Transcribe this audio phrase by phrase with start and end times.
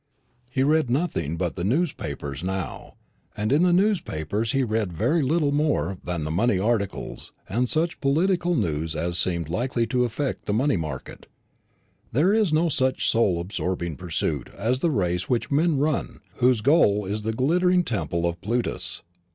[0.49, 2.95] He read nothing but the newspapers now,
[3.37, 7.99] and in the newspapers he read very little more than the money articles and such
[8.01, 11.27] political news as seemed likely to affect the money market.
[12.11, 17.05] There is no such soul absorbing pursuit as the race which men run whose goal
[17.05, 19.03] is the glittering Temple of Plutus.